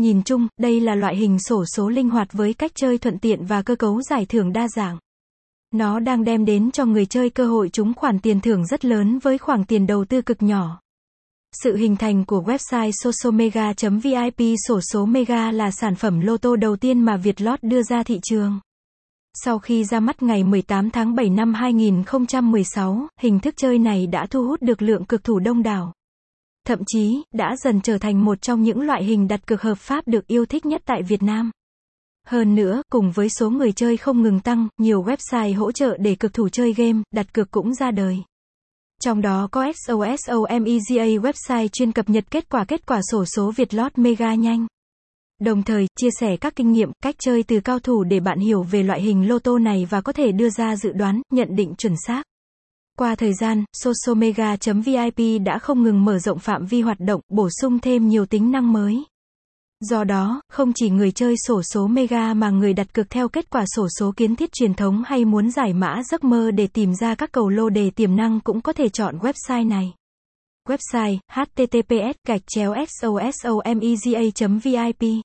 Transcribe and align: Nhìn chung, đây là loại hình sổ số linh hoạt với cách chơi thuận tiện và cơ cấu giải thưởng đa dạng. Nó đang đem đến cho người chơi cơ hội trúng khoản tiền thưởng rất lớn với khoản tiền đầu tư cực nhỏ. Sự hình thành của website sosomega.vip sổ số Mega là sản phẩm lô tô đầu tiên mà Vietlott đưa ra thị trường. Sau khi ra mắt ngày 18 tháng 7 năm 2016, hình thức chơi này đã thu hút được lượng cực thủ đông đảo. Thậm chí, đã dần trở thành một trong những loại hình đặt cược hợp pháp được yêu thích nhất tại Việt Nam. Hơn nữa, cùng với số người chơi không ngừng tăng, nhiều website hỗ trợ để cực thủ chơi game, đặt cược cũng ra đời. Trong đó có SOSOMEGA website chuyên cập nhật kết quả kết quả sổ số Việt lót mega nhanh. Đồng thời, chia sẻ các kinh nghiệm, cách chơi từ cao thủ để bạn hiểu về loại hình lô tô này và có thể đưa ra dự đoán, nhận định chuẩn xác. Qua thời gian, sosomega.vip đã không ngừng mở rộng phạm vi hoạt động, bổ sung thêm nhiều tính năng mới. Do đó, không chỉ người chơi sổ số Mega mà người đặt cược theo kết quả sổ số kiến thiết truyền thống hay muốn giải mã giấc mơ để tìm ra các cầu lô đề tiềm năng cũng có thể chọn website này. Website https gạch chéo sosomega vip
Nhìn 0.00 0.22
chung, 0.22 0.48
đây 0.60 0.80
là 0.80 0.94
loại 0.94 1.16
hình 1.16 1.38
sổ 1.38 1.64
số 1.76 1.88
linh 1.88 2.10
hoạt 2.10 2.32
với 2.32 2.54
cách 2.54 2.72
chơi 2.74 2.98
thuận 2.98 3.18
tiện 3.18 3.44
và 3.44 3.62
cơ 3.62 3.76
cấu 3.76 4.02
giải 4.02 4.26
thưởng 4.26 4.52
đa 4.52 4.68
dạng. 4.68 4.98
Nó 5.74 6.00
đang 6.00 6.24
đem 6.24 6.44
đến 6.44 6.70
cho 6.70 6.84
người 6.84 7.06
chơi 7.06 7.30
cơ 7.30 7.46
hội 7.46 7.68
trúng 7.68 7.94
khoản 7.94 8.18
tiền 8.18 8.40
thưởng 8.40 8.66
rất 8.66 8.84
lớn 8.84 9.18
với 9.18 9.38
khoản 9.38 9.64
tiền 9.64 9.86
đầu 9.86 10.04
tư 10.04 10.22
cực 10.22 10.42
nhỏ. 10.42 10.80
Sự 11.62 11.76
hình 11.76 11.96
thành 11.96 12.24
của 12.24 12.42
website 12.42 12.90
sosomega.vip 12.90 14.56
sổ 14.68 14.80
số 14.80 15.06
Mega 15.06 15.52
là 15.52 15.70
sản 15.70 15.94
phẩm 15.94 16.20
lô 16.20 16.36
tô 16.36 16.56
đầu 16.56 16.76
tiên 16.76 17.00
mà 17.00 17.16
Vietlott 17.16 17.62
đưa 17.62 17.82
ra 17.82 18.02
thị 18.02 18.20
trường. 18.22 18.60
Sau 19.44 19.58
khi 19.58 19.84
ra 19.84 20.00
mắt 20.00 20.22
ngày 20.22 20.44
18 20.44 20.90
tháng 20.90 21.14
7 21.14 21.30
năm 21.30 21.54
2016, 21.54 23.08
hình 23.20 23.40
thức 23.40 23.54
chơi 23.56 23.78
này 23.78 24.06
đã 24.06 24.26
thu 24.26 24.46
hút 24.46 24.62
được 24.62 24.82
lượng 24.82 25.04
cực 25.04 25.24
thủ 25.24 25.38
đông 25.38 25.62
đảo. 25.62 25.92
Thậm 26.70 26.82
chí, 26.86 27.22
đã 27.32 27.56
dần 27.64 27.80
trở 27.80 27.98
thành 27.98 28.24
một 28.24 28.42
trong 28.42 28.62
những 28.62 28.80
loại 28.80 29.04
hình 29.04 29.28
đặt 29.28 29.46
cược 29.46 29.62
hợp 29.62 29.78
pháp 29.78 30.08
được 30.08 30.26
yêu 30.26 30.46
thích 30.46 30.66
nhất 30.66 30.82
tại 30.86 31.02
Việt 31.02 31.22
Nam. 31.22 31.50
Hơn 32.26 32.54
nữa, 32.54 32.82
cùng 32.92 33.10
với 33.10 33.28
số 33.28 33.50
người 33.50 33.72
chơi 33.72 33.96
không 33.96 34.22
ngừng 34.22 34.40
tăng, 34.40 34.68
nhiều 34.78 35.02
website 35.02 35.58
hỗ 35.58 35.72
trợ 35.72 35.96
để 36.00 36.14
cực 36.14 36.34
thủ 36.34 36.48
chơi 36.48 36.72
game, 36.72 36.98
đặt 37.10 37.34
cược 37.34 37.50
cũng 37.50 37.74
ra 37.74 37.90
đời. 37.90 38.18
Trong 39.02 39.20
đó 39.20 39.48
có 39.50 39.72
SOSOMEGA 39.86 41.04
website 41.04 41.68
chuyên 41.68 41.92
cập 41.92 42.08
nhật 42.08 42.24
kết 42.30 42.48
quả 42.48 42.64
kết 42.64 42.86
quả 42.86 43.00
sổ 43.10 43.24
số 43.24 43.52
Việt 43.56 43.74
lót 43.74 43.98
mega 43.98 44.34
nhanh. 44.34 44.66
Đồng 45.40 45.62
thời, 45.62 45.86
chia 46.00 46.10
sẻ 46.20 46.36
các 46.36 46.56
kinh 46.56 46.72
nghiệm, 46.72 46.90
cách 47.02 47.14
chơi 47.18 47.42
từ 47.42 47.60
cao 47.60 47.78
thủ 47.78 48.04
để 48.04 48.20
bạn 48.20 48.38
hiểu 48.38 48.62
về 48.62 48.82
loại 48.82 49.02
hình 49.02 49.28
lô 49.28 49.38
tô 49.38 49.58
này 49.58 49.86
và 49.90 50.00
có 50.00 50.12
thể 50.12 50.32
đưa 50.32 50.50
ra 50.50 50.76
dự 50.76 50.92
đoán, 50.92 51.22
nhận 51.32 51.56
định 51.56 51.74
chuẩn 51.78 51.94
xác. 52.06 52.22
Qua 53.00 53.14
thời 53.14 53.34
gian, 53.34 53.64
sosomega.vip 53.72 55.42
đã 55.44 55.58
không 55.58 55.82
ngừng 55.82 56.04
mở 56.04 56.18
rộng 56.18 56.38
phạm 56.38 56.66
vi 56.66 56.80
hoạt 56.80 57.00
động, 57.00 57.20
bổ 57.28 57.48
sung 57.60 57.78
thêm 57.78 58.08
nhiều 58.08 58.26
tính 58.26 58.50
năng 58.50 58.72
mới. 58.72 59.04
Do 59.80 60.04
đó, 60.04 60.40
không 60.48 60.72
chỉ 60.74 60.90
người 60.90 61.12
chơi 61.12 61.34
sổ 61.46 61.62
số 61.62 61.86
Mega 61.86 62.34
mà 62.34 62.50
người 62.50 62.72
đặt 62.72 62.94
cược 62.94 63.10
theo 63.10 63.28
kết 63.28 63.50
quả 63.50 63.64
sổ 63.76 63.88
số 63.98 64.12
kiến 64.16 64.36
thiết 64.36 64.52
truyền 64.52 64.74
thống 64.74 65.02
hay 65.06 65.24
muốn 65.24 65.50
giải 65.50 65.72
mã 65.72 66.02
giấc 66.10 66.24
mơ 66.24 66.50
để 66.50 66.66
tìm 66.66 66.94
ra 66.94 67.14
các 67.14 67.32
cầu 67.32 67.48
lô 67.48 67.68
đề 67.68 67.90
tiềm 67.90 68.16
năng 68.16 68.40
cũng 68.40 68.60
có 68.60 68.72
thể 68.72 68.88
chọn 68.88 69.18
website 69.18 69.68
này. 69.68 69.92
Website 70.68 71.18
https 71.32 72.14
gạch 72.28 72.42
chéo 72.46 72.74
sosomega 72.88 74.58
vip 74.62 75.22